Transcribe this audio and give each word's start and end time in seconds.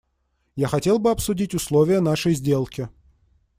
Я 0.55 0.67
хотел 0.67 0.97
бы 0.97 1.11
обсудить 1.11 1.53
условия 1.53 1.99
нашей 1.99 2.33
сделки. 2.33 2.89